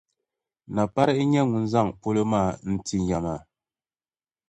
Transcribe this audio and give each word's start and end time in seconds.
Napari 0.73 1.13
n-nyɛ 1.25 1.41
ŋun 1.51 1.65
zaŋ 1.73 1.87
polo 2.01 2.21
maa 2.31 2.49
n 2.71 2.73
ti 2.85 2.97
ya 3.09 3.17
maa. 3.25 3.41